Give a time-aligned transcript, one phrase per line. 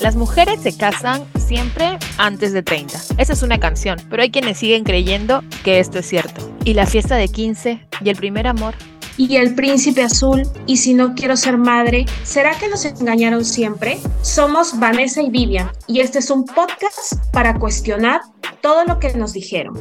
[0.00, 2.98] Las mujeres se casan siempre antes de 30.
[3.18, 6.50] Esa es una canción, pero hay quienes siguen creyendo que esto es cierto.
[6.64, 8.74] Y la fiesta de 15 y el primer amor.
[9.18, 13.98] Y el príncipe azul, y si no quiero ser madre, ¿será que nos engañaron siempre?
[14.22, 18.22] Somos Vanessa y Vivian, y este es un podcast para cuestionar
[18.62, 19.74] todo lo que nos dijeron.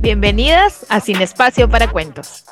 [0.00, 2.46] Bienvenidas a Sin Espacio para Cuentos.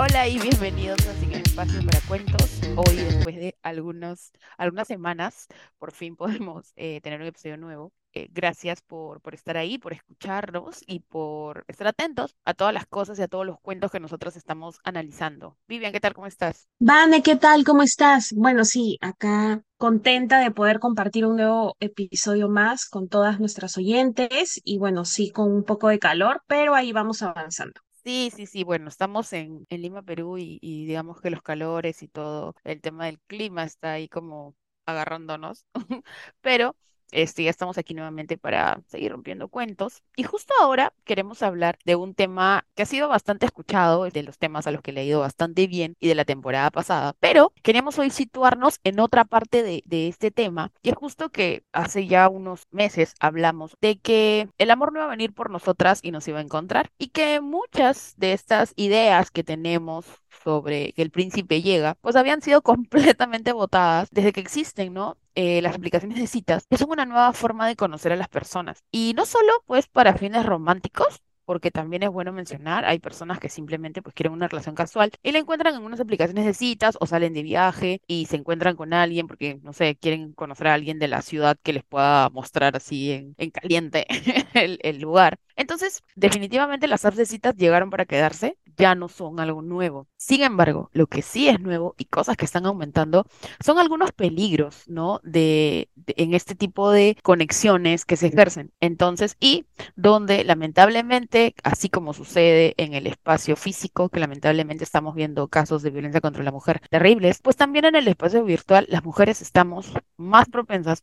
[0.00, 2.60] Hola y bienvenidos a Sin Espacio para Cuentos.
[2.76, 7.92] Hoy, después de algunos, algunas semanas, por fin podemos eh, tener un episodio nuevo.
[8.12, 12.86] Eh, gracias por, por estar ahí, por escucharnos y por estar atentos a todas las
[12.86, 15.58] cosas y a todos los cuentos que nosotros estamos analizando.
[15.66, 16.14] Vivian, ¿qué tal?
[16.14, 16.68] ¿Cómo estás?
[16.78, 17.64] Vane, ¿qué tal?
[17.64, 18.32] ¿Cómo estás?
[18.36, 24.60] Bueno, sí, acá contenta de poder compartir un nuevo episodio más con todas nuestras oyentes
[24.62, 27.80] y bueno, sí, con un poco de calor, pero ahí vamos avanzando.
[28.04, 32.02] Sí, sí, sí, bueno, estamos en, en Lima, Perú y, y digamos que los calores
[32.02, 35.66] y todo, el tema del clima está ahí como agarrándonos,
[36.40, 36.74] pero
[37.12, 40.02] este, ya estamos aquí nuevamente para seguir rompiendo cuentos.
[40.16, 44.38] Y justo ahora queremos hablar de un tema que ha sido bastante escuchado, de los
[44.38, 47.98] temas a los que he leído bastante bien y de la temporada pasada, pero queremos
[47.98, 50.72] hoy situarnos en otra parte de, de este tema.
[50.82, 55.06] Y es justo que hace ya unos meses hablamos de que el amor no iba
[55.06, 56.90] a venir por nosotras y nos iba a encontrar.
[56.98, 60.06] Y que muchas de estas ideas que tenemos
[60.42, 65.16] sobre que el príncipe llega, pues habían sido completamente votadas desde que existen, ¿no?
[65.34, 68.82] Eh, las aplicaciones de citas, que son una nueva forma de conocer a las personas.
[68.90, 73.48] Y no solo pues para fines románticos, porque también es bueno mencionar, hay personas que
[73.48, 77.06] simplemente pues quieren una relación casual y la encuentran en unas aplicaciones de citas o
[77.06, 80.98] salen de viaje y se encuentran con alguien porque, no sé, quieren conocer a alguien
[80.98, 84.06] de la ciudad que les pueda mostrar así en, en caliente
[84.54, 85.38] el, el lugar.
[85.56, 90.08] Entonces, definitivamente las apps de citas llegaron para quedarse, ya no son algo nuevo.
[90.16, 93.26] Sin embargo, lo que sí es nuevo y cosas que están aumentando
[93.64, 95.20] son algunos peligros, ¿no?
[95.24, 98.72] De, de- en este tipo de conexiones que se ejercen.
[98.80, 99.66] Entonces, y
[99.96, 105.90] donde lamentablemente, así como sucede en el espacio físico, que lamentablemente estamos viendo casos de
[105.90, 110.48] violencia contra la mujer terribles, pues también en el espacio virtual las mujeres estamos más
[110.48, 111.00] propensas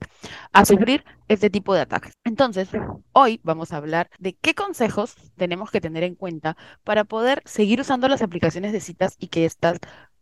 [0.52, 2.14] a sufrir este tipo de ataques.
[2.24, 2.70] Entonces,
[3.14, 7.82] hoy vamos a hablar de qué consejos tenemos que tener en cuenta para poder seguir
[7.82, 9.80] usando las aplicaciones de citas y que éstas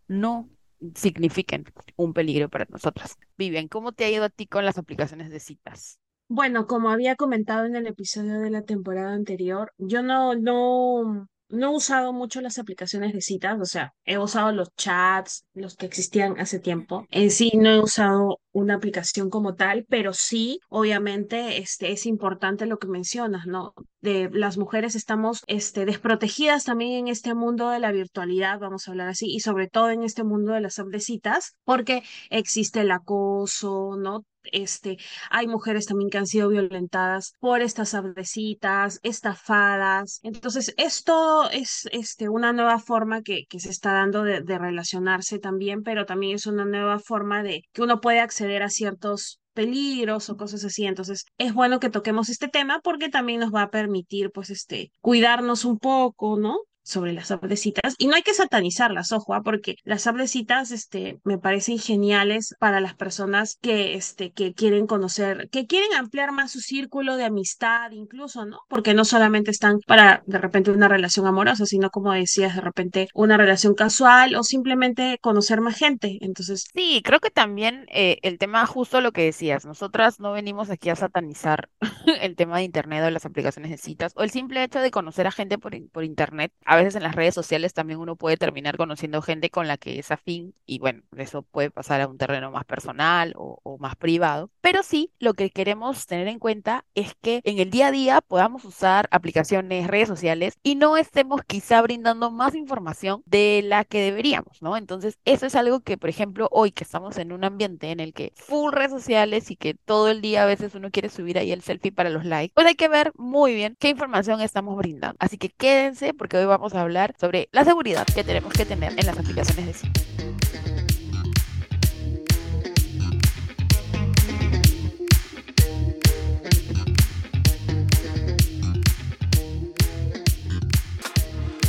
[0.07, 0.49] no
[0.95, 1.65] signifiquen
[1.95, 3.17] un peligro para nosotras.
[3.37, 5.99] Vivian, ¿cómo te ha ido a ti con las aplicaciones de citas?
[6.29, 11.71] Bueno, como había comentado en el episodio de la temporada anterior, yo no, no, no
[11.71, 15.85] he usado mucho las aplicaciones de citas, o sea, he usado los chats, los que
[15.85, 17.05] existían hace tiempo.
[17.11, 22.65] En sí no he usado una aplicación como tal, pero sí, obviamente, este, es importante
[22.65, 23.73] lo que mencionas, ¿no?
[23.99, 28.91] De las mujeres estamos, este, desprotegidas también en este mundo de la virtualidad, vamos a
[28.91, 33.95] hablar así, y sobre todo en este mundo de las citas, porque existe el acoso,
[33.97, 34.25] ¿no?
[34.51, 34.97] Este,
[35.29, 40.19] hay mujeres también que han sido violentadas por estas abrecitas, estafadas.
[40.23, 45.39] Entonces, esto es este, una nueva forma que, que se está dando de, de relacionarse
[45.39, 50.29] también, pero también es una nueva forma de que uno puede acceder a ciertos peligros
[50.29, 50.85] o cosas así.
[50.85, 54.91] Entonces, es bueno que toquemos este tema porque también nos va a permitir, pues, este,
[55.01, 56.59] cuidarnos un poco, ¿no?
[56.83, 59.41] Sobre las apps citas y no hay que satanizarlas, ojo, ¿ah?
[59.43, 64.53] porque las apps de citas este, me parecen geniales para las personas que, este, que
[64.53, 68.59] quieren conocer, que quieren ampliar más su círculo de amistad incluso, ¿no?
[68.69, 73.07] Porque no solamente están para de repente una relación amorosa, sino como decías, de repente
[73.13, 76.17] una relación casual o simplemente conocer más gente.
[76.21, 80.69] Entonces, Sí, creo que también eh, el tema, justo lo que decías, nosotras no venimos
[80.69, 81.69] aquí a satanizar
[82.21, 85.27] el tema de internet o las aplicaciones de citas o el simple hecho de conocer
[85.27, 86.51] a gente por, por internet.
[86.73, 89.99] A veces en las redes sociales también uno puede terminar conociendo gente con la que
[89.99, 93.95] es afín y bueno, eso puede pasar a un terreno más personal o, o más
[93.95, 94.49] privado.
[94.59, 98.21] Pero sí, lo que queremos tener en cuenta es que en el día a día
[98.21, 104.01] podamos usar aplicaciones, redes sociales y no estemos quizá brindando más información de la que
[104.01, 104.75] deberíamos, ¿no?
[104.75, 108.13] Entonces, eso es algo que, por ejemplo, hoy que estamos en un ambiente en el
[108.13, 111.51] que full redes sociales y que todo el día a veces uno quiere subir ahí
[111.51, 115.17] el selfie para los likes, pues hay que ver muy bien qué información estamos brindando.
[115.19, 118.93] Así que quédense porque hoy vamos a hablar sobre la seguridad que tenemos que tener
[118.97, 120.01] en las aplicaciones de cita.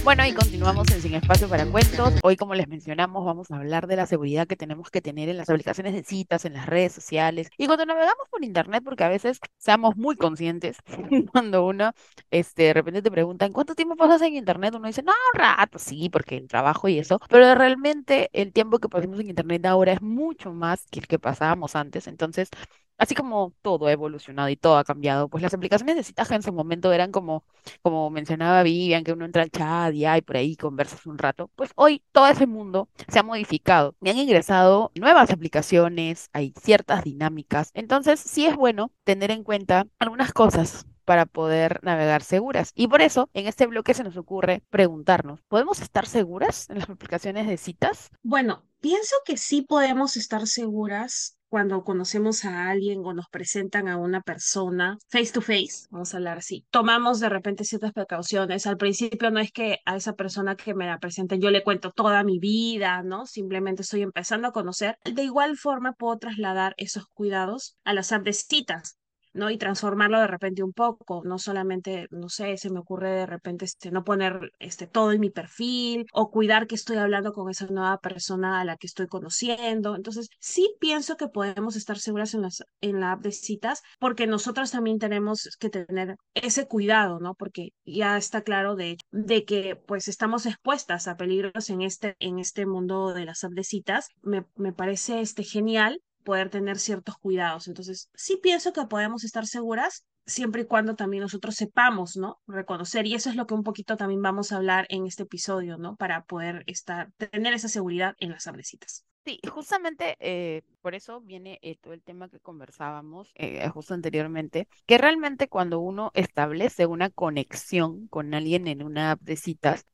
[0.04, 2.12] Bueno, y continuamos en Sin Espacio para Cuentos.
[2.22, 5.38] Hoy, como les mencionamos, vamos a hablar de la seguridad que tenemos que tener en
[5.38, 9.08] las aplicaciones de citas, en las redes sociales y cuando navegamos por internet, porque a
[9.08, 10.76] veces seamos muy conscientes
[11.32, 11.92] cuando uno,
[12.30, 14.74] este, de repente te preguntan, ¿cuánto tiempo pasas en internet?
[14.74, 18.80] Uno dice, no, un rato, sí, porque el trabajo y eso, pero realmente el tiempo
[18.80, 22.08] que pasamos en internet ahora es mucho más que el que pasábamos antes.
[22.08, 22.50] Entonces,
[22.98, 26.42] así como todo ha evolucionado y todo ha cambiado, pues las aplicaciones de citaje en
[26.42, 27.44] su momento eran como,
[27.82, 31.50] como mencionaba Vivian, que uno entra al chat y hay por ahí conversas un rato,
[31.56, 33.94] pues hoy todo ese mundo se ha modificado.
[34.00, 39.86] Me han ingresado nuevas aplicaciones, hay ciertas dinámicas, entonces sí es bueno tener en cuenta
[39.98, 42.72] algunas cosas para poder navegar seguras.
[42.74, 46.88] Y por eso, en este bloque se nos ocurre preguntarnos, ¿podemos estar seguras en las
[46.88, 48.10] aplicaciones de citas?
[48.22, 53.96] Bueno, pienso que sí podemos estar seguras cuando conocemos a alguien o nos presentan a
[53.96, 56.66] una persona face to face, vamos a hablar así.
[56.72, 58.66] Tomamos de repente ciertas precauciones.
[58.66, 61.92] Al principio no es que a esa persona que me la presenten yo le cuento
[61.92, 63.26] toda mi vida, ¿no?
[63.26, 64.98] Simplemente estoy empezando a conocer.
[65.04, 68.98] De igual forma puedo trasladar esos cuidados a las citas.
[69.34, 69.50] ¿No?
[69.50, 73.64] Y transformarlo de repente un poco, no solamente, no sé, se me ocurre de repente
[73.64, 77.66] este, no poner este, todo en mi perfil o cuidar que estoy hablando con esa
[77.66, 79.96] nueva persona a la que estoy conociendo.
[79.96, 84.26] Entonces, sí pienso que podemos estar seguras en, las, en la app de citas porque
[84.26, 87.34] nosotras también tenemos que tener ese cuidado, ¿no?
[87.34, 92.38] Porque ya está claro de, de que pues estamos expuestas a peligros en este, en
[92.38, 94.08] este mundo de las apps de citas.
[94.22, 97.68] Me, me parece este, genial poder tener ciertos cuidados.
[97.68, 102.40] Entonces, sí pienso que podemos estar seguras siempre y cuando también nosotros sepamos, ¿no?
[102.46, 105.76] Reconocer, y eso es lo que un poquito también vamos a hablar en este episodio,
[105.76, 105.96] ¿no?
[105.96, 109.04] Para poder estar, tener esa seguridad en las abrecitas.
[109.24, 114.68] Sí, justamente eh, por eso viene eh, todo el tema que conversábamos eh, justo anteriormente,
[114.84, 119.20] que realmente cuando uno establece una conexión con alguien en una app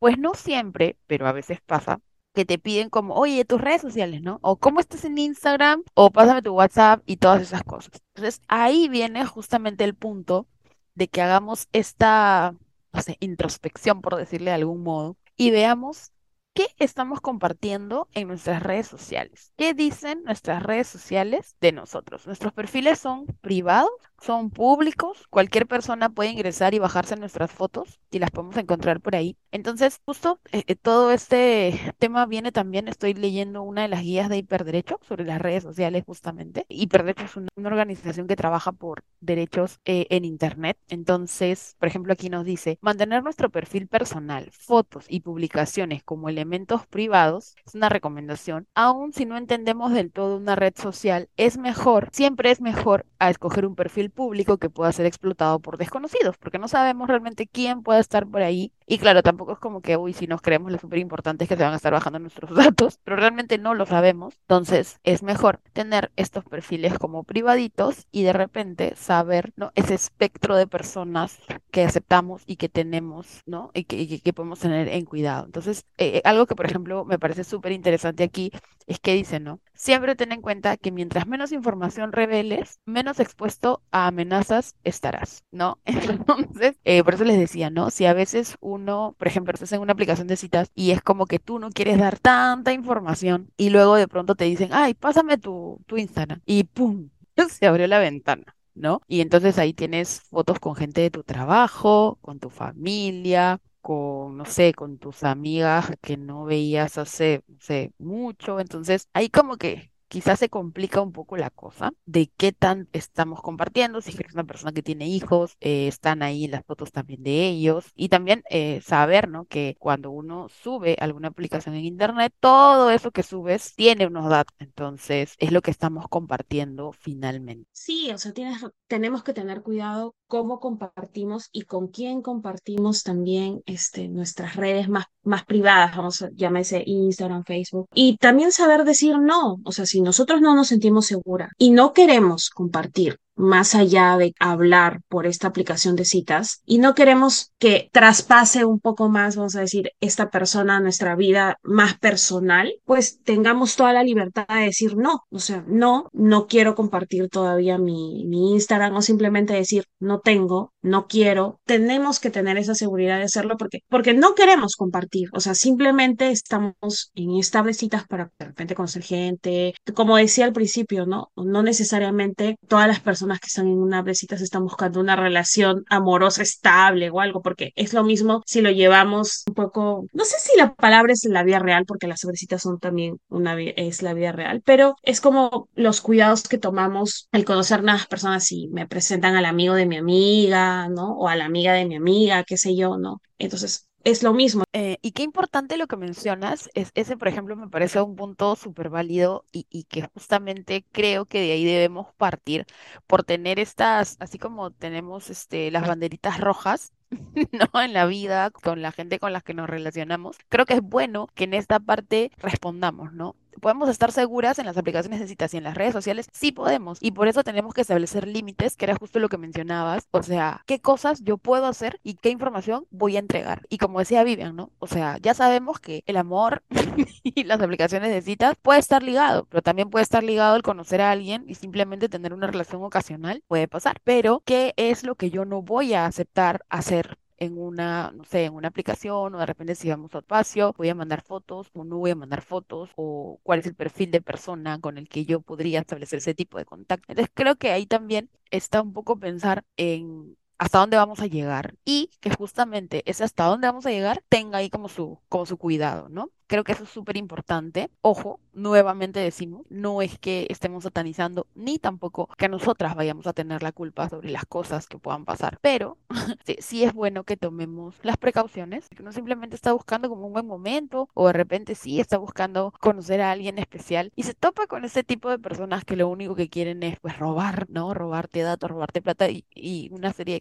[0.00, 2.00] pues no siempre, pero a veces pasa,
[2.32, 4.38] que te piden como, oye, tus redes sociales, ¿no?
[4.42, 7.92] O cómo estás en Instagram, o pásame tu WhatsApp y todas esas cosas.
[8.14, 10.46] Entonces, ahí viene justamente el punto
[10.94, 12.54] de que hagamos esta,
[12.92, 16.12] no sé, introspección, por decirle de algún modo, y veamos
[16.52, 19.52] qué estamos compartiendo en nuestras redes sociales.
[19.56, 22.26] ¿Qué dicen nuestras redes sociales de nosotros?
[22.26, 23.90] Nuestros perfiles son privados
[24.20, 29.17] son públicos, cualquier persona puede ingresar y bajarse nuestras fotos y las podemos encontrar por
[29.17, 29.37] ahí.
[29.52, 34.28] Entonces, justo eh, eh, todo este tema viene también, estoy leyendo una de las guías
[34.28, 36.67] de Hiperderecho sobre las redes sociales justamente.
[36.69, 40.76] Hiperderecho es una, organización que trabaja por derechos eh, en Internet.
[40.88, 46.87] Entonces, por ejemplo, aquí nos dice, mantener nuestro perfil personal, fotos y publicaciones como elementos
[46.87, 48.66] privados es una recomendación.
[48.75, 53.31] Aún si no entendemos del todo una red social, es mejor, siempre es mejor a
[53.31, 57.82] escoger un perfil público que pueda ser explotado por desconocidos, porque no sabemos realmente quién
[57.82, 58.72] puede estar por ahí.
[58.86, 61.56] Y claro, tampoco es como que, uy, si nos creemos lo súper importante es que
[61.56, 64.34] se van a estar bajando nuestros datos, pero realmente no lo sabemos.
[64.42, 69.72] Entonces, es mejor tener estos perfiles como privaditos y de repente saber, ¿no?
[69.74, 71.38] Ese espectro de personas
[71.70, 73.70] que aceptamos y que tenemos, ¿no?
[73.75, 75.46] Y que, podemos tener en cuidado.
[75.46, 78.52] Entonces, eh, eh, algo que, por ejemplo, me parece súper interesante aquí
[78.87, 79.61] es que dice, ¿no?
[79.75, 85.78] Siempre ten en cuenta que mientras menos información reveles, menos expuesto a amenazas estarás, ¿no?
[85.84, 87.90] Entonces, eh, por eso les decía, ¿no?
[87.90, 91.26] Si a veces uno, por ejemplo, estás en una aplicación de citas y es como
[91.26, 95.38] que tú no quieres dar tanta información y luego de pronto te dicen, ay, pásame
[95.38, 97.11] tu, tu Instagram y ¡pum!
[97.50, 98.56] Se abrió la ventana.
[98.80, 99.02] ¿No?
[99.06, 104.46] Y entonces ahí tienes fotos con gente de tu trabajo, con tu familia, con, no
[104.46, 108.58] sé, con tus amigas que no veías hace, no sé, mucho.
[108.58, 113.40] Entonces, ahí como que quizás se complica un poco la cosa de qué tan estamos
[113.40, 117.47] compartiendo, si eres una persona que tiene hijos, eh, están ahí las fotos también de
[117.47, 119.45] ellos y también eh, saber, ¿no?
[119.45, 124.55] Que cuando uno sube alguna aplicación en internet, todo eso que subes tiene unos datos,
[124.59, 127.69] entonces es lo que estamos compartiendo finalmente.
[127.73, 133.62] Sí, o sea, tienes, tenemos que tener cuidado cómo compartimos y con quién compartimos también
[133.64, 139.17] este, nuestras redes más, más privadas, vamos a llamarse Instagram, Facebook, y también saber decir
[139.21, 144.16] no, o sea, si nosotros no nos sentimos seguras y no queremos compartir más allá
[144.16, 149.37] de hablar por esta aplicación de citas y no queremos que traspase un poco más,
[149.37, 154.47] vamos a decir, esta persona a nuestra vida más personal, pues tengamos toda la libertad
[154.49, 159.54] de decir no, o sea, no, no quiero compartir todavía mi, mi Instagram o simplemente
[159.54, 164.35] decir no tengo, no quiero, tenemos que tener esa seguridad de hacerlo porque, porque no
[164.35, 170.16] queremos compartir, o sea, simplemente estamos en estas citas para de repente conocer gente, como
[170.16, 171.30] decía al principio, ¿no?
[171.37, 175.16] No necesariamente todas las personas personas que están en una de citas están buscando una
[175.16, 180.25] relación amorosa estable o algo, porque es lo mismo si lo llevamos un poco, no
[180.25, 184.02] sé si la palabra es la vida real, porque las sobrecitas son también una es
[184.02, 188.68] la vida real, pero es como los cuidados que tomamos al conocer nuevas personas si
[188.68, 191.12] me presentan al amigo de mi amiga, ¿no?
[191.16, 193.20] O a la amiga de mi amiga, qué sé yo, ¿no?
[193.38, 194.64] Entonces, es lo mismo.
[194.73, 198.57] Eh, y qué importante lo que mencionas, es, ese por ejemplo me parece un punto
[198.57, 202.66] súper válido y, y, que justamente creo que de ahí debemos partir
[203.07, 206.92] por tener estas, así como tenemos este, las banderitas rojas,
[207.52, 207.83] ¿no?
[207.83, 211.28] En la vida, con la gente con la que nos relacionamos, creo que es bueno
[211.35, 213.37] que en esta parte respondamos, ¿no?
[213.61, 216.99] Podemos estar seguras en las aplicaciones de citas y en las redes sociales, sí podemos.
[217.00, 220.09] Y por eso tenemos que establecer límites, que era justo lo que mencionabas.
[220.11, 223.62] O sea, qué cosas yo puedo hacer y qué información voy a entregar.
[223.69, 224.71] Y como decía Vivian, ¿no?
[224.78, 226.62] O sea, ya sabemos que el amor
[227.23, 231.00] y las aplicaciones de citas puede estar ligado, pero también puede estar ligado el conocer
[231.00, 233.42] a alguien y simplemente tener una relación ocasional.
[233.49, 233.97] Puede pasar.
[234.04, 238.44] Pero, ¿qué es lo que yo no voy a aceptar hacer en una, no sé,
[238.47, 241.85] en una aplicación o de repente si vamos a espacio, voy a mandar fotos o
[241.85, 245.25] no voy a mandar fotos o cuál es el perfil de persona con el que
[245.26, 247.06] yo podría establecer ese tipo de contacto.
[247.12, 251.75] Entonces creo que ahí también está un poco pensar en hasta dónde vamos a llegar
[251.87, 255.57] y que justamente ese hasta dónde vamos a llegar tenga ahí como su, como su
[255.57, 256.31] cuidado, ¿no?
[256.49, 257.90] Creo que eso es súper importante.
[258.02, 263.62] Ojo, nuevamente decimos, no es que estemos satanizando ni tampoco que nosotras vayamos a tener
[263.62, 265.97] la culpa sobre las cosas que puedan pasar, pero
[266.45, 270.33] sí, sí, es bueno que tomemos las precauciones, que no simplemente está buscando como un
[270.33, 274.67] buen momento o de repente sí está buscando conocer a alguien especial y se topa
[274.67, 277.95] con ese tipo de personas que lo único que quieren es pues robar, ¿no?
[277.95, 280.40] Robarte datos, robarte plata y, y una serie de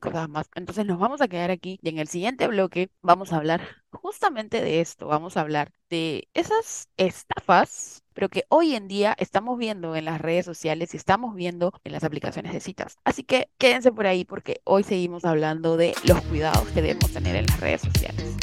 [0.56, 3.62] Entonces nos vamos a quedar aquí y en el siguiente bloque vamos a hablar
[3.92, 9.58] justamente de esto, vamos a hablar de esas estafas, pero que hoy en día estamos
[9.58, 12.98] viendo en las redes sociales y estamos viendo en las aplicaciones de citas.
[13.04, 17.36] Así que quédense por ahí porque hoy seguimos hablando de los cuidados que debemos tener
[17.36, 18.38] en las redes sociales.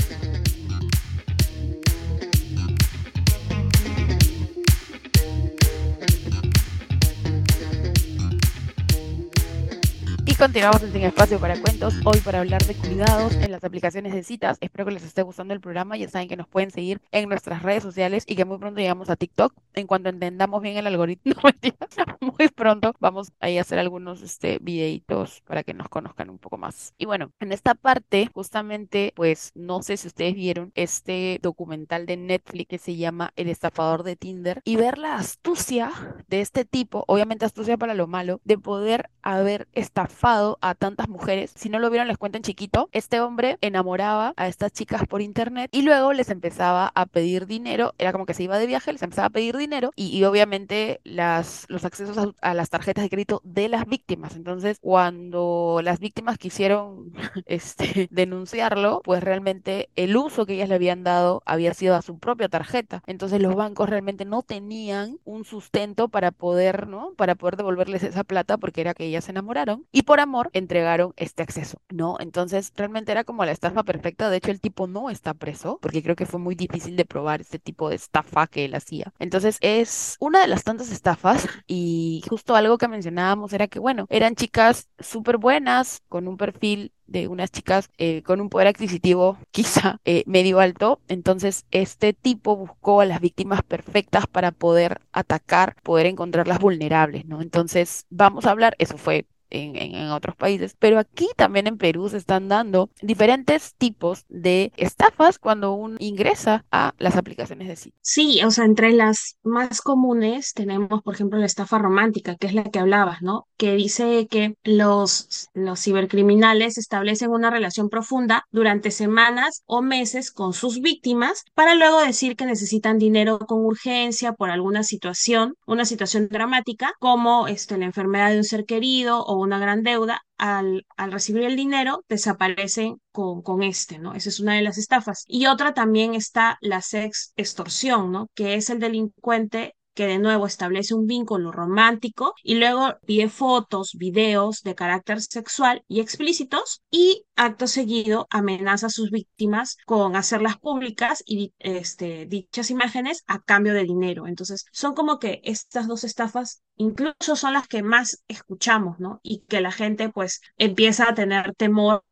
[10.38, 14.22] Continuamos en Sin Espacio para Cuentos, hoy para hablar de cuidados en las aplicaciones de
[14.22, 14.58] citas.
[14.60, 15.96] Espero que les esté gustando el programa.
[15.96, 19.08] Ya saben que nos pueden seguir en nuestras redes sociales y que muy pronto llegamos
[19.08, 19.54] a TikTok.
[19.72, 21.34] En cuanto entendamos bien el algoritmo,
[22.20, 26.92] muy pronto vamos a hacer algunos este, videitos para que nos conozcan un poco más.
[26.98, 32.18] Y bueno, en esta parte, justamente, pues no sé si ustedes vieron este documental de
[32.18, 35.92] Netflix que se llama El estafador de Tinder y ver la astucia
[36.28, 41.52] de este tipo, obviamente astucia para lo malo, de poder haber estafado a tantas mujeres.
[41.54, 42.88] Si no lo vieron, les cuento en chiquito.
[42.90, 47.94] Este hombre enamoraba a estas chicas por internet y luego les empezaba a pedir dinero.
[47.96, 51.66] Era como que se iba de viaje, les empezaba a pedir dinero y, obviamente las,
[51.68, 54.34] los accesos a, las tarjetas de crédito de las víctimas.
[54.34, 57.12] Entonces, cuando las víctimas quisieron
[57.46, 62.18] este, denunciarlo, pues realmente el uso que ellas le habían dado había sido a su
[62.18, 63.00] propia tarjeta.
[63.06, 67.12] Entonces, los bancos realmente no tenían un sustento para poder, ¿no?
[67.16, 69.86] Para poder devolverles esa plata porque era que ellas se enamoraron.
[69.92, 72.16] Y por amor entregaron este acceso, ¿no?
[72.20, 74.30] Entonces realmente era como la estafa perfecta.
[74.30, 77.40] De hecho, el tipo no está preso porque creo que fue muy difícil de probar
[77.40, 79.12] este tipo de estafa que él hacía.
[79.18, 84.06] Entonces es una de las tantas estafas y justo algo que mencionábamos era que, bueno,
[84.10, 89.38] eran chicas súper buenas con un perfil de unas chicas eh, con un poder adquisitivo
[89.50, 91.00] quizá eh, medio alto.
[91.08, 97.42] Entonces, este tipo buscó a las víctimas perfectas para poder atacar, poder encontrarlas vulnerables, ¿no?
[97.42, 102.16] Entonces, vamos a hablar, eso fue en, otros países, pero aquí también en Perú se
[102.16, 107.98] están dando diferentes tipos de estafas cuando uno ingresa a las aplicaciones de sitio.
[108.02, 112.54] Sí, o sea, entre las más comunes tenemos, por ejemplo, la estafa romántica, que es
[112.54, 113.46] la que hablabas, ¿no?
[113.56, 120.52] Que dice que los, los cibercriminales establecen una relación profunda durante semanas o meses con
[120.52, 126.28] sus víctimas para luego decir que necesitan dinero con urgencia por alguna situación, una situación
[126.28, 131.12] dramática, como este, la enfermedad de un ser querido o una gran deuda, al, al
[131.12, 134.14] recibir el dinero desaparecen con, con, este, ¿no?
[134.14, 135.24] Esa es una de las estafas.
[135.26, 138.28] Y otra también está la sex extorsión, ¿no?
[138.34, 143.94] Que es el delincuente que de nuevo establece un vínculo romántico y luego pide fotos,
[143.94, 150.58] videos de carácter sexual y explícitos y acto seguido amenaza a sus víctimas con hacerlas
[150.58, 154.26] públicas y este, dichas imágenes a cambio de dinero.
[154.26, 159.20] Entonces, son como que estas dos estafas incluso son las que más escuchamos, ¿no?
[159.22, 162.04] Y que la gente pues empieza a tener temor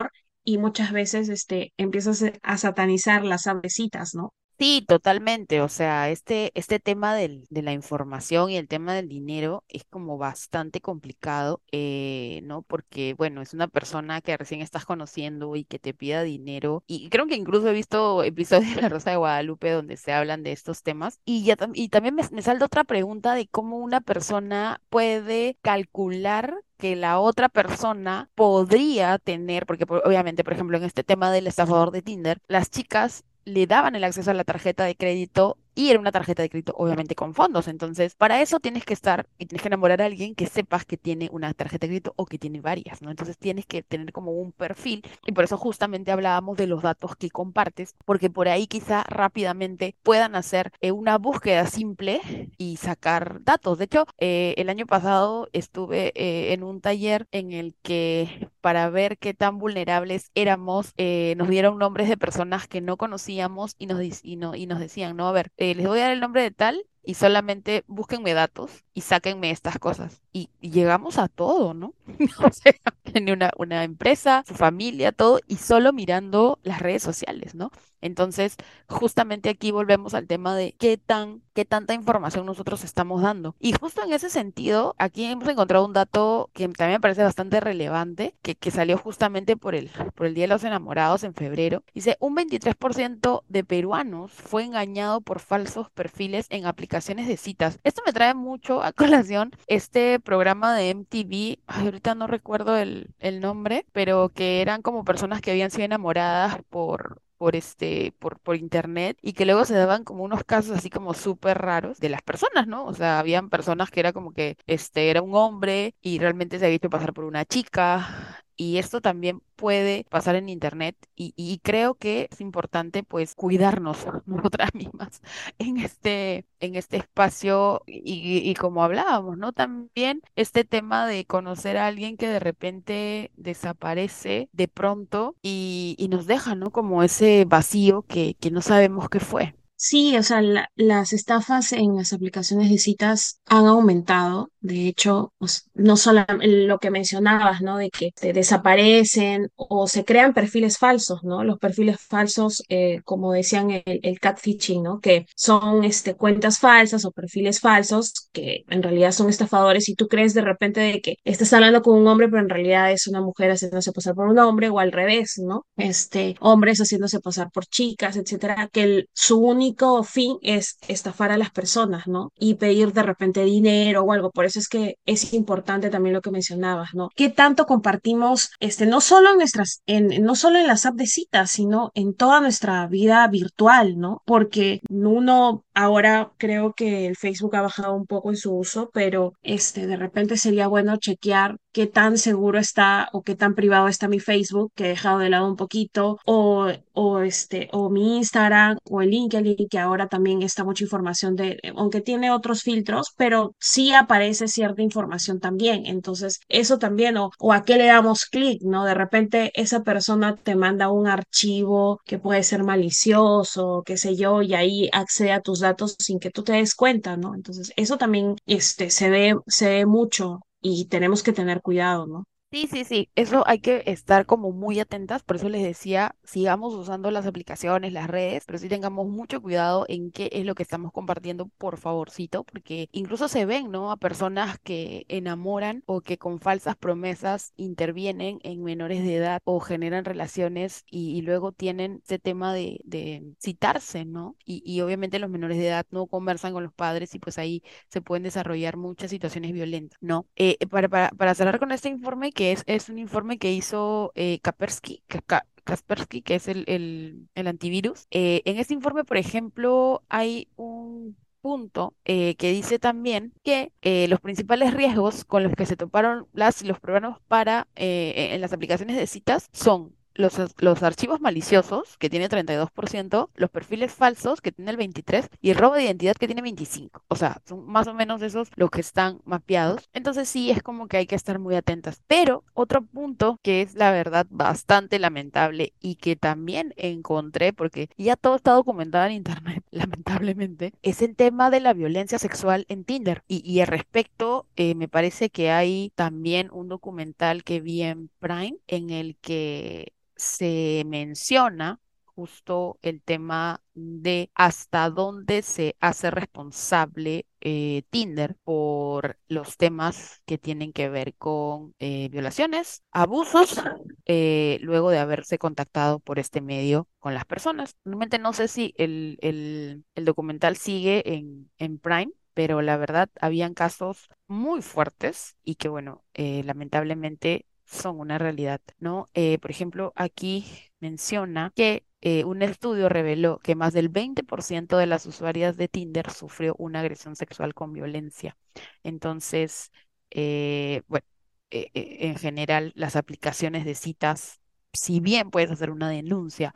[0.42, 2.12] y muchas veces este, empieza
[2.42, 4.32] a satanizar las avecitas, ¿no?
[4.58, 5.60] Sí, totalmente.
[5.62, 9.84] O sea, este, este tema del, de la información y el tema del dinero es
[9.84, 12.62] como bastante complicado, eh, ¿no?
[12.62, 16.84] Porque, bueno, es una persona que recién estás conociendo y que te pida dinero.
[16.86, 20.44] Y creo que incluso he visto episodios de La Rosa de Guadalupe donde se hablan
[20.44, 21.18] de estos temas.
[21.24, 26.54] Y, ya, y también me, me salta otra pregunta de cómo una persona puede calcular
[26.76, 31.46] que la otra persona podría tener, porque por- obviamente, por ejemplo, en este tema del
[31.48, 35.90] estafador de Tinder, las chicas le daban el acceso a la tarjeta de crédito y
[35.90, 37.68] era una tarjeta de crédito obviamente con fondos.
[37.68, 40.96] Entonces, para eso tienes que estar y tienes que enamorar a alguien que sepas que
[40.96, 43.10] tiene una tarjeta de crédito o que tiene varias, ¿no?
[43.10, 47.16] Entonces tienes que tener como un perfil y por eso justamente hablábamos de los datos
[47.16, 52.20] que compartes, porque por ahí quizá rápidamente puedan hacer eh, una búsqueda simple
[52.58, 53.78] y sacar datos.
[53.78, 58.88] De hecho, eh, el año pasado estuve eh, en un taller en el que para
[58.88, 63.84] ver qué tan vulnerables éramos, eh, nos dieron nombres de personas que no conocíamos y
[63.84, 66.20] nos, y no, y nos decían, no, a ver, eh, les voy a dar el
[66.20, 70.22] nombre de tal y solamente búsquenme datos y sáquenme estas cosas.
[70.32, 71.92] Y, y llegamos a todo, ¿no?
[72.42, 77.54] O sea, tenía una, una empresa, su familia, todo, y solo mirando las redes sociales,
[77.54, 77.70] ¿no?
[78.00, 78.56] Entonces,
[78.88, 83.54] justamente aquí volvemos al tema de qué tan, qué tanta información nosotros estamos dando.
[83.60, 87.60] Y justo en ese sentido, aquí hemos encontrado un dato que también me parece bastante
[87.60, 91.82] relevante, que, que salió justamente por el, por el Día de los Enamorados en febrero.
[91.94, 97.78] Dice, un 23% de peruanos fue engañado por falsos perfiles en aplicaciones de citas.
[97.84, 103.40] Esto me trae mucho a colación este programa de MTV, ahorita no recuerdo el, el
[103.40, 108.56] nombre, pero que eran como personas que habían sido enamoradas por por este, por, por
[108.56, 112.22] internet y que luego se daban como unos casos así como súper raros de las
[112.22, 112.86] personas, ¿no?
[112.86, 116.64] O sea, habían personas que era como que este era un hombre y realmente se
[116.64, 118.43] había hecho pasar por una chica.
[118.56, 124.70] Y esto también puede pasar en internet y, creo que es importante pues cuidarnos nosotras
[124.74, 125.22] mismas
[125.58, 129.52] en este, en este espacio y, como hablábamos, ¿no?
[129.52, 136.26] También este tema de conocer a alguien que de repente desaparece de pronto y, nos
[136.26, 136.70] deja, ¿no?
[136.70, 139.54] Como ese vacío que no sabemos qué fue.
[139.76, 144.48] Sí, o sea, la- las estafas en las aplicaciones de citas han aumentado.
[144.60, 145.34] De hecho,
[145.74, 147.76] no solo lo que mencionabas, ¿no?
[147.76, 151.44] De que desaparecen o se crean perfiles falsos, ¿no?
[151.44, 155.00] Los perfiles falsos, eh, como decían el, el catfishing, ¿no?
[155.00, 160.08] Que son este, cuentas falsas o perfiles falsos que en realidad son estafadores y tú
[160.08, 163.20] crees de repente de que estás hablando con un hombre, pero en realidad es una
[163.20, 165.66] mujer haciéndose pasar por un hombre o al revés, ¿no?
[165.76, 169.63] Este, hombres haciéndose pasar por chicas, etcétera, que el- su único
[170.04, 172.30] fin es estafar a las personas, ¿no?
[172.38, 174.30] Y pedir de repente dinero o algo.
[174.30, 177.08] Por eso es que es importante también lo que mencionabas, ¿no?
[177.16, 181.06] ¿Qué tanto compartimos, este, no solo en nuestras, en, no solo en las apps de
[181.06, 184.22] citas, sino en toda nuestra vida virtual, ¿no?
[184.26, 189.32] Porque uno ahora creo que el Facebook ha bajado un poco en su uso, pero
[189.42, 194.08] este, de repente sería bueno chequear qué tan seguro está o qué tan privado está
[194.08, 198.78] mi Facebook, que he dejado de lado un poquito, o, o, este, o mi Instagram
[198.84, 203.54] o el LinkedIn, que ahora también está mucha información de, aunque tiene otros filtros, pero
[203.58, 205.84] sí aparece cierta información también.
[205.86, 208.84] Entonces, eso también, o, o a qué le damos clic, ¿no?
[208.84, 214.42] De repente esa persona te manda un archivo que puede ser malicioso, qué sé yo,
[214.42, 217.34] y ahí accede a tus datos sin que tú te des cuenta, ¿no?
[217.34, 222.26] Entonces, eso también este, se ve, se ve mucho y tenemos que tener cuidado, ¿no?
[222.54, 226.72] Sí, sí, sí, eso hay que estar como muy atentas, por eso les decía, sigamos
[226.74, 230.62] usando las aplicaciones, las redes, pero sí tengamos mucho cuidado en qué es lo que
[230.62, 233.90] estamos compartiendo, por favorcito, porque incluso se ven, ¿no?
[233.90, 239.58] A personas que enamoran o que con falsas promesas intervienen en menores de edad o
[239.58, 244.36] generan relaciones y, y luego tienen ese tema de, de citarse, ¿no?
[244.44, 247.64] Y, y obviamente los menores de edad no conversan con los padres y pues ahí
[247.88, 250.28] se pueden desarrollar muchas situaciones violentas, ¿no?
[250.36, 254.12] Eh, para, para, para cerrar con este informe, que es, es un informe que hizo
[254.14, 259.04] eh, Kaspersky, Ka- Ka- Kaspersky, que es el, el, el antivirus, eh, en este informe,
[259.04, 263.70] por ejemplo, hay un punto eh, que dice también que
[264.08, 268.52] los principales riesgos con los que se toparon las los peruanos para eh, en las
[268.54, 274.52] aplicaciones de citas son los, los archivos maliciosos, que tiene 32%, los perfiles falsos, que
[274.52, 277.02] tiene el 23%, y el robo de identidad, que tiene 25%.
[277.08, 279.88] O sea, son más o menos esos los que están mapeados.
[279.92, 282.02] Entonces sí, es como que hay que estar muy atentas.
[282.06, 288.16] Pero otro punto que es la verdad bastante lamentable y que también encontré, porque ya
[288.16, 293.22] todo está documentado en internet, lamentablemente, es el tema de la violencia sexual en Tinder.
[293.28, 298.10] Y, y al respecto, eh, me parece que hay también un documental que vi en
[298.20, 301.80] Prime en el que se menciona
[302.14, 310.38] justo el tema de hasta dónde se hace responsable eh, Tinder por los temas que
[310.38, 313.60] tienen que ver con eh, violaciones, abusos,
[314.06, 317.76] eh, luego de haberse contactado por este medio con las personas.
[317.84, 323.54] Realmente no sé si el, el, documental sigue en, en Prime, pero la verdad habían
[323.54, 329.08] casos muy fuertes y que bueno, lamentablemente son una realidad, ¿no?
[329.40, 330.44] por ejemplo, aquí
[330.80, 336.10] menciona que eh, un estudio reveló que más del 20% de las usuarias de Tinder
[336.10, 338.36] sufrió una agresión sexual con violencia.
[338.82, 339.72] Entonces,
[340.10, 341.06] eh, bueno,
[341.50, 344.40] eh, en general, las aplicaciones de citas,
[344.74, 346.54] si bien puedes hacer una denuncia,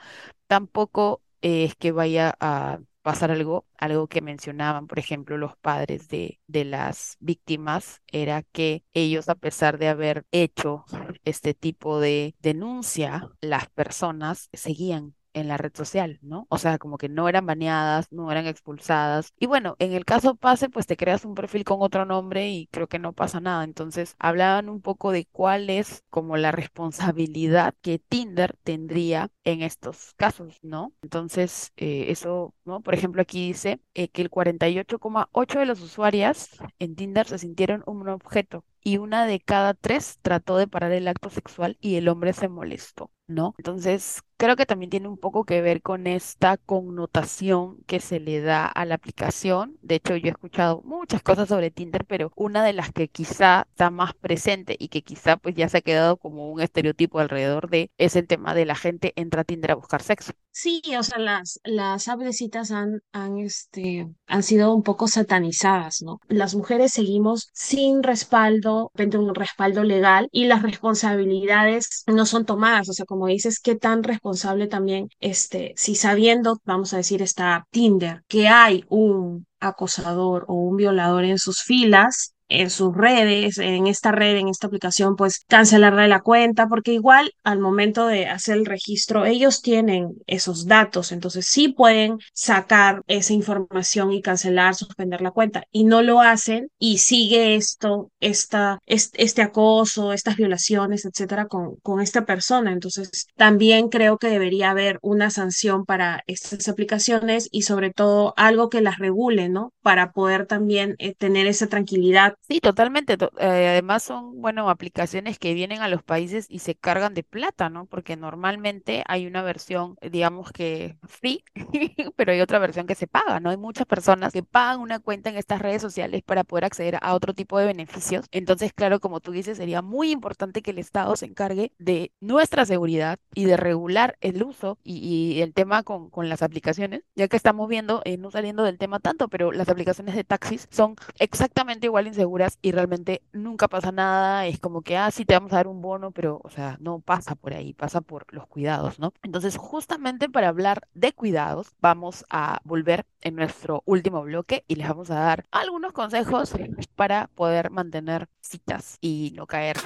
[0.49, 6.41] tampoco es que vaya a pasar algo, algo que mencionaban, por ejemplo, los padres de,
[6.47, 10.85] de las víctimas, era que ellos, a pesar de haber hecho
[11.25, 16.47] este tipo de denuncia, las personas seguían en la red social, ¿no?
[16.51, 19.33] O sea, como que no eran baneadas, no eran expulsadas.
[19.39, 22.67] Y bueno, en el caso pase, pues te creas un perfil con otro nombre y
[22.69, 23.65] creo que no pasa nada.
[23.65, 30.15] Entonces, hablaban un poco de cuál es como la responsabilidad que Tinder tendría en estos
[30.17, 30.93] casos, ¿no?
[31.03, 32.81] Entonces, eh, eso, ¿no?
[32.81, 37.83] Por ejemplo, aquí dice eh, que el 48,8 de las usuarias en Tinder se sintieron
[37.87, 42.09] un objeto y una de cada tres trató de parar el acto sexual y el
[42.09, 43.55] hombre se molestó, ¿no?
[43.59, 48.41] Entonces, creo que también tiene un poco que ver con esta connotación que se le
[48.41, 49.77] da a la aplicación.
[49.83, 53.67] De hecho, yo he escuchado muchas cosas sobre Tinder, pero una de las que quizá
[53.69, 57.69] está más presente y que quizá pues ya se ha quedado como un estereotipo alrededor
[57.69, 60.33] de es el tema de la gente entra a Tinder a buscar sexo.
[60.51, 65.07] Sí, o sea, las, las apps de citas han, han, este, han sido un poco
[65.07, 66.19] satanizadas, ¿no?
[66.27, 72.89] Las mujeres seguimos sin respaldo, un respaldo legal y las responsabilidades no son tomadas.
[72.89, 74.28] O sea, como dices, qué tan responsable
[74.69, 80.77] también, este, si sabiendo, vamos a decir, está Tinder, que hay un acosador o un
[80.77, 86.09] violador en sus filas, en sus redes, en esta red, en esta aplicación, pues cancelarle
[86.09, 91.47] la cuenta, porque igual al momento de hacer el registro, ellos tienen esos datos, entonces
[91.49, 96.99] sí pueden sacar esa información y cancelar, suspender la cuenta, y no lo hacen y
[96.99, 102.73] sigue esto, esta, este, acoso, estas violaciones, etcétera, con, con esta persona.
[102.73, 108.69] Entonces, también creo que debería haber una sanción para estas aplicaciones y sobre todo algo
[108.69, 109.73] que las regule, ¿no?
[109.83, 113.13] Para poder también eh, tener esa tranquilidad Sí, totalmente.
[113.39, 117.69] eh, además son, bueno, aplicaciones que vienen a los países y se cargan de plata,
[117.69, 117.85] ¿no?
[117.85, 121.45] Porque normalmente hay una versión, digamos que free,
[122.17, 123.51] pero hay otra versión que se paga, ¿no?
[123.51, 127.15] Hay muchas personas que pagan una cuenta en estas redes sociales para poder acceder a
[127.15, 128.25] otro tipo de beneficios.
[128.31, 132.65] Entonces, claro, como tú dices, sería muy importante que el Estado se encargue de nuestra
[132.65, 134.97] seguridad y de regular el uso y,
[135.37, 138.79] y el tema con, con las aplicaciones, ya que estamos viendo, eh, no saliendo del
[138.79, 142.28] tema tanto, pero las aplicaciones de taxis son exactamente igual inseguras
[142.63, 145.81] y realmente nunca pasa nada, es como que, ah, sí, te vamos a dar un
[145.81, 149.13] bono, pero, o sea, no pasa por ahí, pasa por los cuidados, ¿no?
[149.23, 154.89] Entonces, justamente para hablar de cuidados, vamos a volver en nuestro último bloque y les
[154.89, 156.53] vamos a dar algunos consejos
[156.97, 159.77] para poder mantener citas y no caer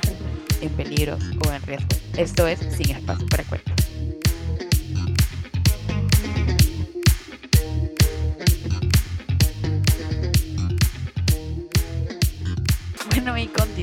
[0.60, 1.88] en peligro o en riesgo.
[2.16, 3.81] Esto es Sin Espacio para.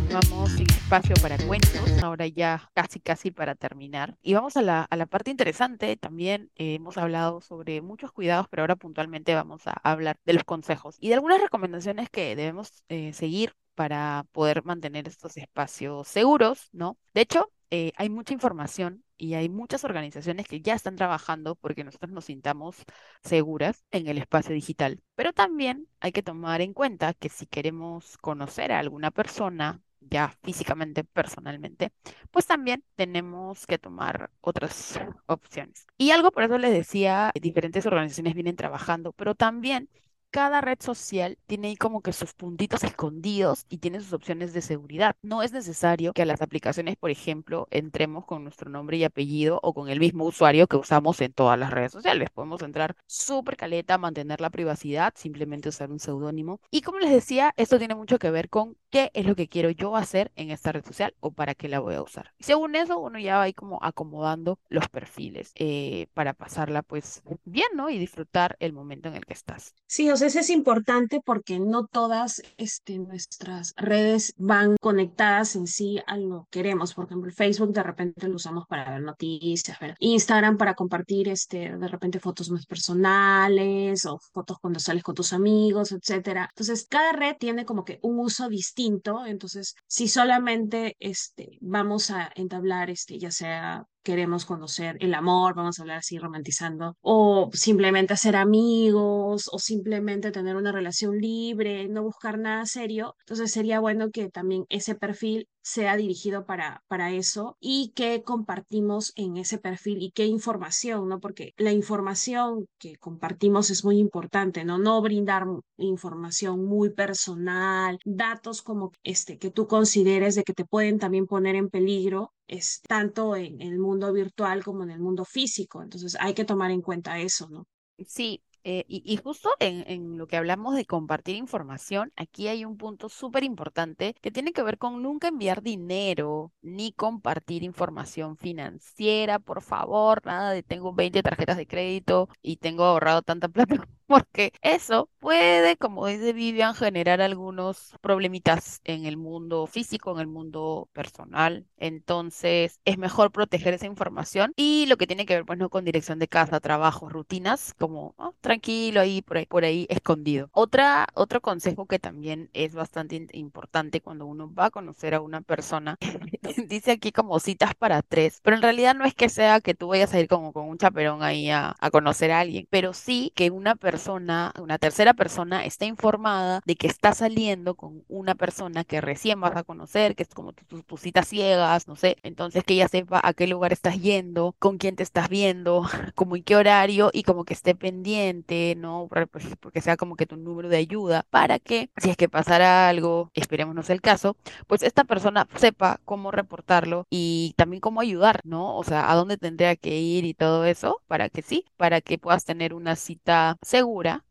[0.09, 4.17] Continuamos sin espacio para cuentos, ahora ya casi casi para terminar.
[4.23, 8.47] Y vamos a la, a la parte interesante, también eh, hemos hablado sobre muchos cuidados,
[8.49, 12.83] pero ahora puntualmente vamos a hablar de los consejos y de algunas recomendaciones que debemos
[12.89, 16.97] eh, seguir para poder mantener estos espacios seguros, ¿no?
[17.13, 21.83] De hecho, eh, hay mucha información y hay muchas organizaciones que ya están trabajando porque
[21.83, 22.77] nosotros nos sintamos
[23.23, 25.01] seguras en el espacio digital.
[25.13, 30.29] Pero también hay que tomar en cuenta que si queremos conocer a alguna persona, ya
[30.43, 31.91] físicamente, personalmente,
[32.31, 35.85] pues también tenemos que tomar otras opciones.
[35.97, 39.89] Y algo por eso les decía, diferentes organizaciones vienen trabajando, pero también
[40.31, 44.61] cada red social tiene ahí como que sus puntitos escondidos y tiene sus opciones de
[44.61, 45.15] seguridad.
[45.21, 49.59] No es necesario que a las aplicaciones, por ejemplo, entremos con nuestro nombre y apellido
[49.63, 52.29] o con el mismo usuario que usamos en todas las redes sociales.
[52.29, 56.59] Podemos entrar súper caleta, mantener la privacidad, simplemente usar un seudónimo.
[56.69, 59.69] Y como les decía, esto tiene mucho que ver con qué es lo que quiero
[59.71, 62.33] yo hacer en esta red social o para qué la voy a usar.
[62.39, 67.67] Según eso, uno ya va ahí como acomodando los perfiles eh, para pasarla pues bien,
[67.75, 67.89] ¿no?
[67.89, 69.73] Y disfrutar el momento en el que estás.
[69.87, 76.01] Sí, o Entonces es importante porque no todas este, nuestras redes van conectadas en sí
[76.07, 76.93] a lo que queremos.
[76.93, 81.87] Por ejemplo, Facebook de repente lo usamos para ver noticias, Instagram para compartir este, de
[81.87, 86.49] repente fotos más personales o fotos cuando sales con tus amigos, etcétera.
[86.49, 89.25] Entonces, cada red tiene como que un uso distinto.
[89.25, 95.83] Entonces, si solamente este, vamos a entablar, ya sea queremos conocer el amor, vamos a
[95.83, 102.39] hablar así romantizando, o simplemente hacer amigos, o simplemente tener una relación libre, no buscar
[102.39, 103.15] nada serio.
[103.19, 109.13] Entonces sería bueno que también ese perfil sea dirigido para, para eso y que compartimos
[109.15, 111.19] en ese perfil y qué información, ¿no?
[111.19, 114.77] Porque la información que compartimos es muy importante, ¿no?
[114.77, 115.45] No brindar
[115.77, 121.55] información muy personal, datos como este que tú consideres de que te pueden también poner
[121.55, 125.81] en peligro es tanto en el mundo virtual como en el mundo físico.
[125.83, 127.65] Entonces hay que tomar en cuenta eso, ¿no?
[128.07, 132.63] Sí, eh, y, y justo en, en lo que hablamos de compartir información, aquí hay
[132.65, 138.37] un punto súper importante que tiene que ver con nunca enviar dinero ni compartir información
[138.37, 143.85] financiera, por favor, nada de tengo 20 tarjetas de crédito y tengo ahorrado tanta plata,
[144.09, 150.27] porque eso puede, como dice Vivian, generar algunos problemitas en el mundo físico, en el
[150.27, 151.67] mundo personal.
[151.77, 155.85] Entonces, es mejor proteger esa información y lo que tiene que ver, pues, no con
[155.85, 160.49] dirección de casa, trabajo, rutinas, como oh, tranquilo ahí por, ahí, por ahí escondido.
[160.53, 165.41] Otra, otro consejo que también es bastante importante cuando uno va a conocer a una
[165.41, 165.97] persona,
[166.67, 169.89] dice aquí como citas para tres, pero en realidad no es que sea que tú
[169.89, 173.31] vayas a ir como con un chaperón ahí a, a conocer a alguien, pero sí
[173.35, 178.83] que una persona, una tercera persona esté informada de que está saliendo con una persona
[178.83, 182.17] que recién vas a conocer, que es como tu, tu- tu cita ciegas, no sé,
[182.23, 185.83] entonces que ella sepa a qué lugar estás yendo, con quién te estás viendo,
[186.15, 189.07] como en qué horario y como que esté pendiente, ¿no?
[189.09, 192.89] Por- Porque sea como que tu número de ayuda para que si es que pasara
[192.89, 194.35] algo, esperemos no sea el caso,
[194.67, 198.75] pues esta persona sepa cómo reportarlo y también cómo ayudar, ¿no?
[198.77, 202.17] O sea, a dónde tendría que ir y todo eso para que sí, para que
[202.17, 203.88] puedas tener una cita segura.
[203.89, 204.21] stora.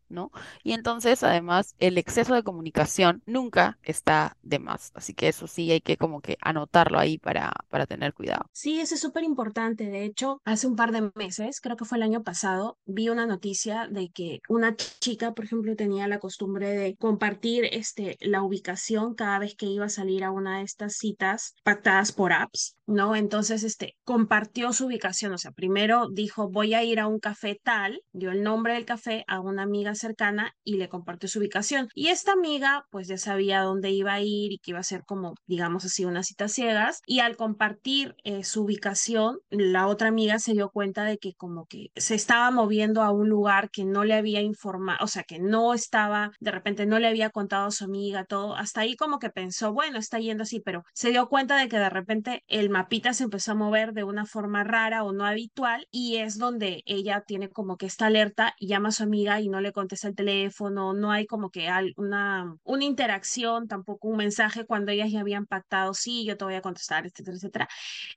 [0.63, 4.91] Y entonces, además, el exceso de comunicación nunca está de más.
[4.95, 8.45] Así que eso sí hay que como que anotarlo ahí para, para tener cuidado.
[8.51, 9.85] Sí, eso es súper importante.
[9.85, 13.25] De hecho, hace un par de meses, creo que fue el año pasado, vi una
[13.25, 19.13] noticia de que una chica, por ejemplo, tenía la costumbre de compartir este, la ubicación
[19.13, 23.15] cada vez que iba a salir a una de estas citas pactadas por apps, ¿no?
[23.15, 25.33] Entonces, este, compartió su ubicación.
[25.33, 28.85] O sea, primero dijo, voy a ir a un café tal, dio el nombre del
[28.85, 31.89] café a una amiga cercana y le compartió su ubicación.
[31.93, 35.03] Y esta amiga, pues ya sabía dónde iba a ir y que iba a ser
[35.05, 37.01] como, digamos así, una cita ciegas.
[37.05, 41.65] Y al compartir eh, su ubicación, la otra amiga se dio cuenta de que como
[41.65, 45.39] que se estaba moviendo a un lugar que no le había informado, o sea, que
[45.39, 48.55] no estaba, de repente no le había contado a su amiga todo.
[48.55, 51.77] Hasta ahí como que pensó, bueno, está yendo así, pero se dio cuenta de que
[51.77, 55.87] de repente el mapita se empezó a mover de una forma rara o no habitual
[55.91, 59.49] y es donde ella tiene como que esta alerta y llama a su amiga y
[59.49, 64.65] no le contesta el teléfono, no hay como que una, una interacción, tampoco un mensaje
[64.65, 67.69] cuando ellas ya habían pactado, sí, yo te voy a contestar, etcétera, etcétera.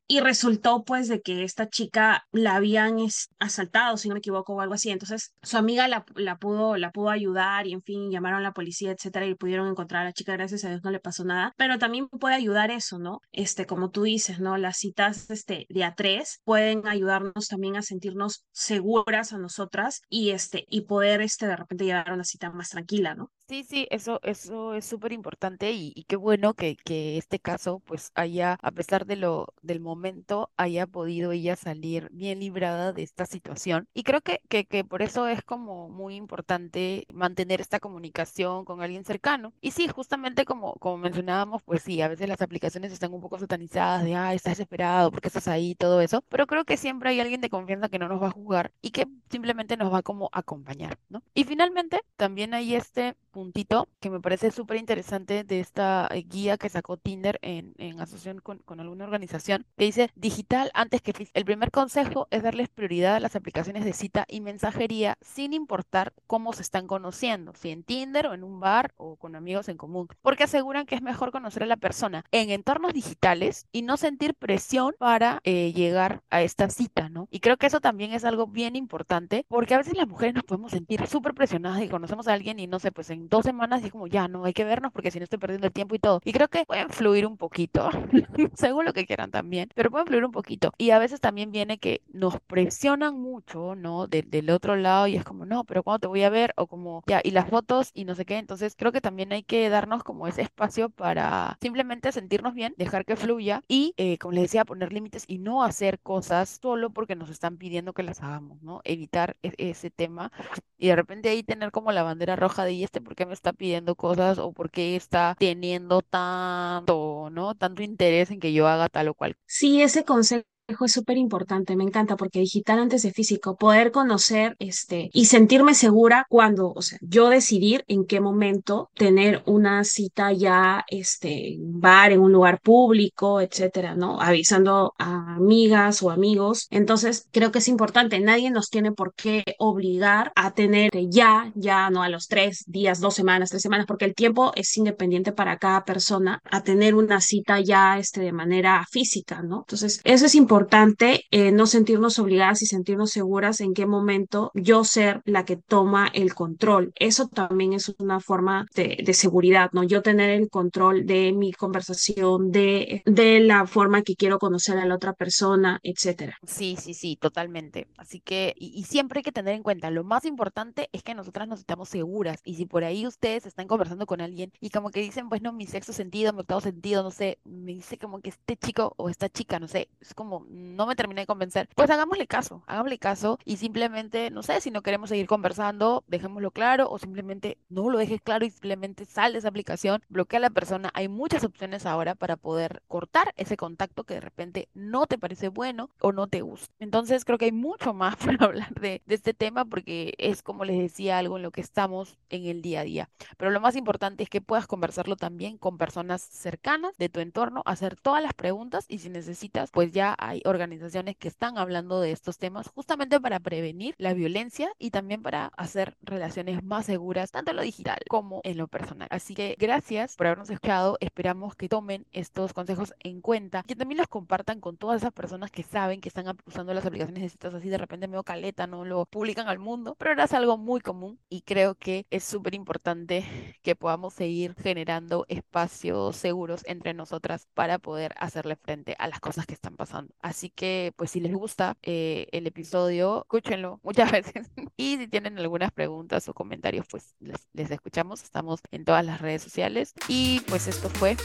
[0.06, 2.96] Y resultó pues de que esta chica la habían
[3.38, 4.90] asaltado, si no me equivoco, o algo así.
[4.90, 8.52] Entonces su amiga la, la, pudo, la pudo ayudar y en fin, llamaron a la
[8.52, 11.52] policía, etcétera, y pudieron encontrar a la chica, gracias a Dios no le pasó nada.
[11.56, 13.20] Pero también puede ayudar eso, ¿no?
[13.32, 14.56] Este, como tú dices, ¿no?
[14.56, 20.30] Las citas este, de a tres pueden ayudarnos también a sentirnos seguras a nosotras y,
[20.30, 23.33] este, y poder este, de repente llevar una cita más tranquila, ¿no?
[23.52, 28.10] Sí, sí, eso, eso es súper importante y, qué bueno que, que este caso pues
[28.14, 33.26] haya, a pesar de lo, del momento, haya podido ella salir bien librada de esta
[33.26, 33.88] situación.
[33.92, 38.80] Y creo que, que, que por eso es como muy importante mantener esta comunicación con
[38.80, 39.52] alguien cercano.
[39.60, 43.38] Y sí, justamente como, como mencionábamos, pues sí, a veces las aplicaciones están un poco
[43.38, 45.74] satanizadas de, ah, estás desesperado, porque estás ahí?
[45.74, 46.24] Todo eso.
[46.30, 48.92] Pero creo que siempre hay alguien de confianza que no nos va a juzgar y
[48.92, 51.22] que simplemente nos va como a acompañar, ¿no?
[51.34, 56.56] Y finalmente, también hay este puntito que me parece súper interesante de esta eh, guía
[56.58, 61.12] que sacó Tinder en, en asociación con, con, alguna organización, que dice digital antes que
[61.12, 61.36] físico.
[61.36, 66.12] El primer consejo es darles prioridad a las aplicaciones de cita y mensajería sin importar
[66.26, 69.76] cómo se están conociendo, si en Tinder o en un bar o con amigos en
[69.76, 73.96] común, porque aseguran que es mejor conocer a la persona en entornos digitales y no
[73.96, 77.28] sentir presión para eh, llegar a esta cita, ¿no?
[77.30, 80.44] Y creo que eso también es algo bien importante, porque a veces las mujeres nos
[80.44, 83.85] podemos sentir súper presionadas y conocemos a alguien y no sé, pues en dos semanas
[83.85, 85.98] y como, ya, no, hay que vernos porque si no estoy perdiendo el tiempo y
[85.98, 86.20] todo.
[86.24, 87.90] Y creo que pueden fluir un poquito,
[88.54, 90.72] según lo que quieran también, pero pueden fluir un poquito.
[90.78, 94.06] Y a veces también viene que nos presionan mucho, ¿no?
[94.06, 96.52] del otro lado y es como, no, pero ¿cuándo te voy a ver?
[96.56, 98.38] O como, ya, y las fotos y no sé qué.
[98.38, 103.04] Entonces creo que también hay que darnos como ese espacio para simplemente sentirnos bien, dejar
[103.04, 107.16] que fluya y, eh, como les decía, poner límites y no hacer cosas solo porque
[107.16, 108.80] nos están pidiendo que las hagamos, ¿no?
[108.85, 110.32] Evitar e-, ese tema
[110.78, 113.35] y de repente ahí tener como la bandera roja de, ¿y este por qué me
[113.35, 117.55] está pidiendo cosas o por qué está teniendo tanto, ¿no?
[117.55, 119.37] Tanto interés en que yo haga tal o cual.
[119.46, 120.44] Sí, ese consejo
[120.85, 125.75] es súper importante, me encanta porque digital antes de físico, poder conocer este y sentirme
[125.75, 131.81] segura cuando, o sea, yo decidir en qué momento tener una cita ya este en
[131.81, 134.20] bar, en un lugar público, etcétera, ¿no?
[134.20, 136.68] Avisando a amigas o amigos.
[136.70, 141.90] Entonces, creo que es importante, nadie nos tiene por qué obligar a tener ya, ya,
[141.90, 145.59] no a los tres días, dos semanas, tres semanas, porque el tiempo es independiente para
[145.59, 149.61] cada persona a tener una cita ya este de manera física, ¿no?
[149.61, 154.50] Entonces, eso es importante importante eh, no sentirnos obligadas y sentirnos seguras en qué momento
[154.52, 156.92] yo ser la que toma el control.
[156.96, 159.82] Eso también es una forma de, de seguridad, ¿no?
[159.82, 164.84] Yo tener el control de mi conversación, de, de la forma que quiero conocer a
[164.84, 166.36] la otra persona, etcétera.
[166.46, 167.88] Sí, sí, sí, totalmente.
[167.96, 171.14] Así que, y, y, siempre hay que tener en cuenta, lo más importante es que
[171.14, 172.40] nosotras nos estamos seguras.
[172.44, 175.54] Y si por ahí ustedes están conversando con alguien y como que dicen, pues no,
[175.54, 179.08] mi sexto sentido, mi octavo sentido, no sé, me dice como que este chico o
[179.08, 182.98] esta chica, no sé, es como no me terminé de convencer, pues hagámosle caso, hagámosle
[182.98, 187.90] caso y simplemente, no sé, si no queremos seguir conversando, dejémoslo claro o simplemente no
[187.90, 190.90] lo dejes claro y simplemente sal de esa aplicación, bloquea a la persona.
[190.94, 195.48] Hay muchas opciones ahora para poder cortar ese contacto que de repente no te parece
[195.48, 196.72] bueno o no te gusta.
[196.78, 200.64] Entonces creo que hay mucho más para hablar de, de este tema porque es como
[200.64, 203.11] les decía algo en lo que estamos en el día a día.
[203.37, 207.62] Pero lo más importante es que puedas conversarlo también con personas cercanas de tu entorno,
[207.64, 212.10] hacer todas las preguntas y si necesitas, pues ya hay organizaciones que están hablando de
[212.10, 217.50] estos temas justamente para prevenir la violencia y también para hacer relaciones más seguras, tanto
[217.50, 219.08] en lo digital como en lo personal.
[219.10, 220.96] Así que gracias por habernos escuchado.
[221.00, 225.50] Esperamos que tomen estos consejos en cuenta, que también los compartan con todas esas personas
[225.50, 228.84] que saben que están usando las aplicaciones de citas así de repente medio caleta, no
[228.84, 232.54] lo publican al mundo, pero ahora es algo muy común y creo que es súper
[232.54, 233.24] importante
[233.62, 239.46] que podamos seguir generando espacios seguros entre nosotras para poder hacerle frente a las cosas
[239.46, 240.14] que están pasando.
[240.22, 244.50] Así que, pues si les gusta eh, el episodio, escúchenlo muchas veces.
[244.76, 248.22] y si tienen algunas preguntas o comentarios, pues les, les escuchamos.
[248.22, 249.94] Estamos en todas las redes sociales.
[250.08, 251.16] Y pues esto fue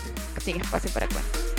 [0.41, 1.53] Sin Espacio para Cuentos.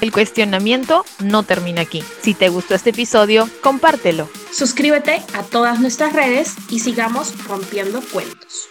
[0.00, 2.02] El cuestionamiento no termina aquí.
[2.20, 4.28] Si te gustó este episodio, compártelo.
[4.52, 8.68] Suscríbete a todas nuestras redes y sigamos rompiendo cuentos.